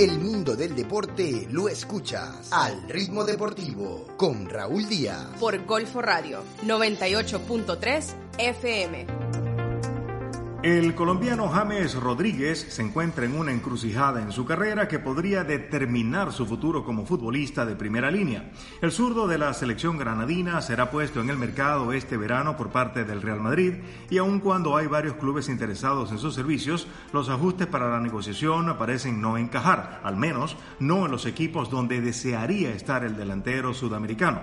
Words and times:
El 0.00 0.18
mundo 0.18 0.56
del 0.56 0.74
deporte 0.74 1.46
lo 1.50 1.68
escuchas 1.68 2.50
al 2.52 2.88
ritmo 2.88 3.22
deportivo 3.22 4.06
con 4.16 4.48
Raúl 4.48 4.88
Díaz. 4.88 5.26
Por 5.38 5.66
Golfo 5.66 6.00
Radio 6.00 6.42
98.3 6.64 8.14
FM. 8.38 9.49
El 10.62 10.94
colombiano 10.94 11.48
James 11.48 11.94
Rodríguez 11.94 12.66
se 12.68 12.82
encuentra 12.82 13.24
en 13.24 13.34
una 13.34 13.50
encrucijada 13.50 14.20
en 14.20 14.30
su 14.30 14.44
carrera 14.44 14.88
que 14.88 14.98
podría 14.98 15.42
determinar 15.42 16.34
su 16.34 16.44
futuro 16.44 16.84
como 16.84 17.06
futbolista 17.06 17.64
de 17.64 17.76
primera 17.76 18.10
línea. 18.10 18.50
El 18.82 18.92
zurdo 18.92 19.26
de 19.26 19.38
la 19.38 19.54
selección 19.54 19.96
granadina 19.96 20.60
será 20.60 20.90
puesto 20.90 21.22
en 21.22 21.30
el 21.30 21.38
mercado 21.38 21.94
este 21.94 22.18
verano 22.18 22.58
por 22.58 22.68
parte 22.68 23.04
del 23.04 23.22
Real 23.22 23.40
Madrid 23.40 23.76
y 24.10 24.18
aun 24.18 24.38
cuando 24.38 24.76
hay 24.76 24.86
varios 24.86 25.14
clubes 25.14 25.48
interesados 25.48 26.12
en 26.12 26.18
sus 26.18 26.34
servicios, 26.34 26.86
los 27.14 27.30
ajustes 27.30 27.66
para 27.66 27.88
la 27.88 28.00
negociación 28.00 28.76
parecen 28.76 29.18
no 29.18 29.38
encajar, 29.38 30.02
al 30.04 30.18
menos 30.18 30.58
no 30.78 31.06
en 31.06 31.10
los 31.10 31.24
equipos 31.24 31.70
donde 31.70 32.02
desearía 32.02 32.68
estar 32.74 33.02
el 33.02 33.16
delantero 33.16 33.72
sudamericano. 33.72 34.42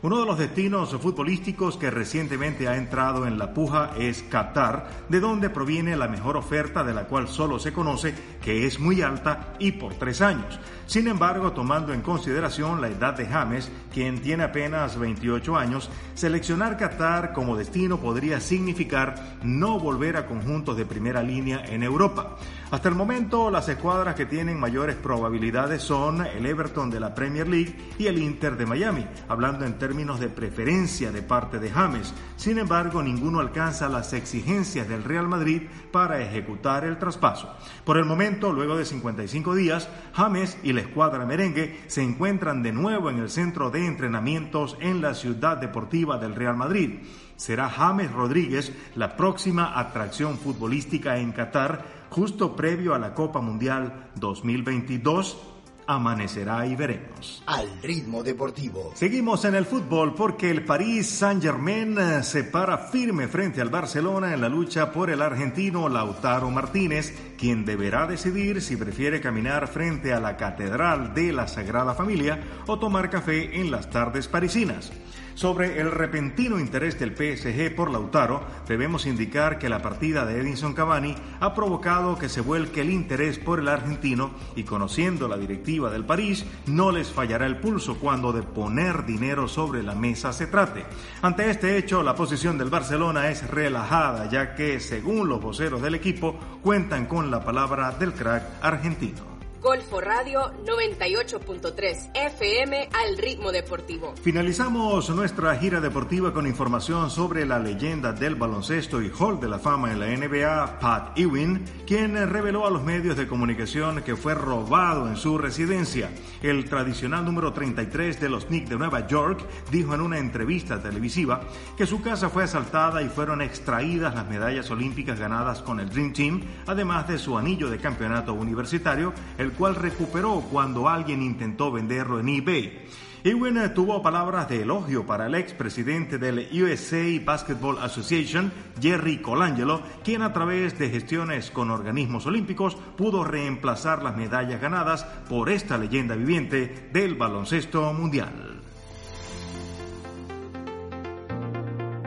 Uno 0.00 0.20
de 0.20 0.26
los 0.26 0.38
destinos 0.38 0.90
futbolísticos 0.90 1.76
que 1.76 1.90
recientemente 1.90 2.68
ha 2.68 2.76
entrado 2.76 3.26
en 3.26 3.36
la 3.36 3.52
puja 3.52 3.90
es 3.98 4.22
Qatar, 4.22 4.88
de 5.08 5.18
donde 5.18 5.50
proviene 5.58 5.96
la 5.96 6.06
mejor 6.06 6.36
oferta 6.36 6.84
de 6.84 6.94
la 6.94 7.08
cual 7.08 7.26
solo 7.26 7.58
se 7.58 7.72
conoce 7.72 8.14
que 8.40 8.64
es 8.64 8.78
muy 8.78 9.02
alta 9.02 9.54
y 9.58 9.72
por 9.72 9.94
tres 9.94 10.20
años. 10.20 10.56
Sin 10.86 11.08
embargo, 11.08 11.50
tomando 11.50 11.92
en 11.92 12.00
consideración 12.00 12.80
la 12.80 12.88
edad 12.88 13.14
de 13.14 13.26
James, 13.26 13.68
quien 13.92 14.22
tiene 14.22 14.44
apenas 14.44 14.96
28 14.96 15.56
años, 15.56 15.90
seleccionar 16.14 16.78
Qatar 16.78 17.32
como 17.32 17.56
destino 17.56 17.98
podría 17.98 18.38
significar 18.38 19.16
no 19.42 19.80
volver 19.80 20.16
a 20.16 20.26
conjuntos 20.26 20.76
de 20.76 20.86
primera 20.86 21.24
línea 21.24 21.64
en 21.66 21.82
Europa. 21.82 22.36
Hasta 22.70 22.88
el 22.88 22.94
momento, 22.94 23.50
las 23.50 23.68
escuadras 23.68 24.14
que 24.14 24.26
tienen 24.26 24.60
mayores 24.60 24.94
probabilidades 24.94 25.82
son 25.82 26.24
el 26.24 26.46
Everton 26.46 26.88
de 26.88 27.00
la 27.00 27.14
Premier 27.14 27.48
League 27.48 27.74
y 27.98 28.06
el 28.06 28.18
Inter 28.18 28.56
de 28.56 28.64
Miami, 28.64 29.04
hablando 29.26 29.64
en 29.64 29.76
términos 29.76 30.20
de 30.20 30.28
preferencia 30.28 31.10
de 31.10 31.22
parte 31.22 31.58
de 31.58 31.70
James. 31.70 32.14
Sin 32.36 32.58
embargo, 32.58 33.02
ninguno 33.02 33.40
alcanza 33.40 33.88
las 33.88 34.12
exigencias 34.12 34.88
del 34.88 35.02
Real 35.02 35.26
Madrid 35.26 35.47
para 35.90 36.20
ejecutar 36.20 36.84
el 36.84 36.98
traspaso. 36.98 37.54
Por 37.84 37.98
el 37.98 38.04
momento, 38.04 38.52
luego 38.52 38.76
de 38.76 38.84
55 38.84 39.54
días, 39.54 39.88
James 40.12 40.58
y 40.62 40.72
la 40.72 40.82
escuadra 40.82 41.24
merengue 41.24 41.80
se 41.86 42.02
encuentran 42.02 42.62
de 42.62 42.72
nuevo 42.72 43.10
en 43.10 43.18
el 43.18 43.30
centro 43.30 43.70
de 43.70 43.86
entrenamientos 43.86 44.76
en 44.80 45.00
la 45.00 45.14
ciudad 45.14 45.56
deportiva 45.56 46.18
del 46.18 46.34
Real 46.34 46.56
Madrid. 46.56 47.00
Será 47.36 47.68
James 47.70 48.12
Rodríguez 48.12 48.72
la 48.94 49.16
próxima 49.16 49.78
atracción 49.78 50.38
futbolística 50.38 51.18
en 51.18 51.32
Qatar 51.32 51.84
justo 52.10 52.56
previo 52.56 52.94
a 52.94 52.98
la 52.98 53.14
Copa 53.14 53.40
Mundial 53.40 54.10
2022 54.16 55.57
amanecerá 55.88 56.66
y 56.66 56.76
veremos. 56.76 57.42
Al 57.46 57.66
ritmo 57.82 58.22
deportivo. 58.22 58.92
Seguimos 58.94 59.46
en 59.46 59.54
el 59.54 59.64
fútbol 59.64 60.14
porque 60.14 60.50
el 60.50 60.62
París 60.62 61.08
Saint-Germain 61.08 61.96
eh, 61.98 62.22
se 62.22 62.44
para 62.44 62.76
firme 62.76 63.26
frente 63.26 63.62
al 63.62 63.70
Barcelona 63.70 64.34
en 64.34 64.42
la 64.42 64.50
lucha 64.50 64.92
por 64.92 65.08
el 65.08 65.22
argentino 65.22 65.88
Lautaro 65.88 66.50
Martínez, 66.50 67.14
quien 67.38 67.64
deberá 67.64 68.06
decidir 68.06 68.60
si 68.60 68.76
prefiere 68.76 69.22
caminar 69.22 69.66
frente 69.66 70.12
a 70.12 70.20
la 70.20 70.36
Catedral 70.36 71.14
de 71.14 71.32
la 71.32 71.48
Sagrada 71.48 71.94
Familia 71.94 72.38
o 72.66 72.78
tomar 72.78 73.08
café 73.08 73.58
en 73.58 73.70
las 73.70 73.88
tardes 73.88 74.28
parisinas. 74.28 74.92
Sobre 75.38 75.80
el 75.80 75.92
repentino 75.92 76.58
interés 76.58 76.98
del 76.98 77.14
PSG 77.14 77.72
por 77.76 77.92
Lautaro, 77.92 78.42
debemos 78.66 79.06
indicar 79.06 79.60
que 79.60 79.68
la 79.68 79.80
partida 79.80 80.26
de 80.26 80.40
Edinson 80.40 80.74
Cavani 80.74 81.14
ha 81.38 81.54
provocado 81.54 82.18
que 82.18 82.28
se 82.28 82.40
vuelque 82.40 82.80
el 82.80 82.90
interés 82.90 83.38
por 83.38 83.60
el 83.60 83.68
argentino 83.68 84.32
y 84.56 84.64
conociendo 84.64 85.28
la 85.28 85.36
directiva 85.36 85.92
del 85.92 86.04
París, 86.04 86.44
no 86.66 86.90
les 86.90 87.12
fallará 87.12 87.46
el 87.46 87.58
pulso 87.58 88.00
cuando 88.00 88.32
de 88.32 88.42
poner 88.42 89.06
dinero 89.06 89.46
sobre 89.46 89.84
la 89.84 89.94
mesa 89.94 90.32
se 90.32 90.48
trate. 90.48 90.84
Ante 91.22 91.48
este 91.48 91.78
hecho, 91.78 92.02
la 92.02 92.16
posición 92.16 92.58
del 92.58 92.68
Barcelona 92.68 93.30
es 93.30 93.48
relajada, 93.48 94.28
ya 94.28 94.56
que, 94.56 94.80
según 94.80 95.28
los 95.28 95.40
voceros 95.40 95.80
del 95.80 95.94
equipo, 95.94 96.36
cuentan 96.64 97.06
con 97.06 97.30
la 97.30 97.44
palabra 97.44 97.92
del 97.92 98.12
crack 98.12 98.42
argentino. 98.60 99.37
Golfo 99.60 100.00
Radio 100.00 100.52
98.3 100.64 102.10
FM 102.14 102.88
al 102.92 103.18
ritmo 103.18 103.50
deportivo. 103.50 104.14
Finalizamos 104.22 105.10
nuestra 105.10 105.56
gira 105.56 105.80
deportiva 105.80 106.32
con 106.32 106.46
información 106.46 107.10
sobre 107.10 107.44
la 107.44 107.58
leyenda 107.58 108.12
del 108.12 108.36
baloncesto 108.36 109.02
y 109.02 109.10
Hall 109.18 109.40
de 109.40 109.48
la 109.48 109.58
Fama 109.58 109.90
en 109.90 109.98
la 109.98 110.06
NBA, 110.06 110.78
Pat 110.78 111.18
Ewing, 111.18 111.64
quien 111.86 112.14
reveló 112.30 112.66
a 112.66 112.70
los 112.70 112.84
medios 112.84 113.16
de 113.16 113.26
comunicación 113.26 114.02
que 114.02 114.14
fue 114.14 114.34
robado 114.34 115.08
en 115.08 115.16
su 115.16 115.38
residencia. 115.38 116.10
El 116.40 116.64
tradicional 116.66 117.24
número 117.24 117.52
33 117.52 118.20
de 118.20 118.28
los 118.28 118.44
Knicks 118.44 118.70
de 118.70 118.78
Nueva 118.78 119.08
York 119.08 119.44
dijo 119.72 119.92
en 119.92 120.02
una 120.02 120.18
entrevista 120.18 120.80
televisiva 120.80 121.40
que 121.76 121.86
su 121.86 122.00
casa 122.00 122.28
fue 122.30 122.44
asaltada 122.44 123.02
y 123.02 123.08
fueron 123.08 123.42
extraídas 123.42 124.14
las 124.14 124.28
medallas 124.28 124.70
olímpicas 124.70 125.18
ganadas 125.18 125.62
con 125.62 125.80
el 125.80 125.90
Dream 125.90 126.12
Team, 126.12 126.42
además 126.66 127.08
de 127.08 127.18
su 127.18 127.36
anillo 127.36 127.68
de 127.68 127.78
campeonato 127.78 128.34
universitario, 128.34 129.12
el 129.36 129.47
el 129.48 129.54
cual 129.54 129.74
recuperó 129.76 130.44
cuando 130.52 130.88
alguien 130.88 131.22
intentó 131.22 131.72
venderlo 131.72 132.20
en 132.20 132.28
eBay. 132.28 132.86
Ewing 133.24 133.74
tuvo 133.74 134.02
palabras 134.02 134.48
de 134.48 134.62
elogio 134.62 135.06
para 135.06 135.26
el 135.26 135.34
expresidente 135.34 136.18
del 136.18 136.48
USA 136.62 137.24
Basketball 137.24 137.78
Association, 137.78 138.52
Jerry 138.80 139.22
Colangelo, 139.22 139.82
quien 140.04 140.22
a 140.22 140.32
través 140.32 140.78
de 140.78 140.90
gestiones 140.90 141.50
con 141.50 141.70
organismos 141.70 142.26
olímpicos 142.26 142.76
pudo 142.96 143.24
reemplazar 143.24 144.02
las 144.02 144.16
medallas 144.16 144.60
ganadas 144.60 145.04
por 145.28 145.48
esta 145.48 145.78
leyenda 145.78 146.14
viviente 146.14 146.90
del 146.92 147.14
baloncesto 147.14 147.92
mundial. 147.94 148.60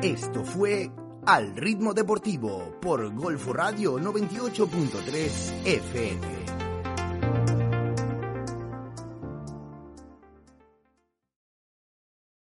Esto 0.01 0.43
fue 0.43 0.91
Al 1.25 1.55
Ritmo 1.55 1.93
Deportivo 1.93 2.77
por 2.81 3.13
Golfo 3.13 3.51
Radio 3.51 3.97
98.3 3.97 5.65
FM. 5.65 6.50